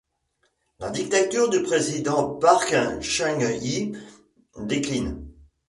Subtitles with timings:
[0.79, 3.95] La dictature du président Park Chung-hee
[4.57, 5.31] décline.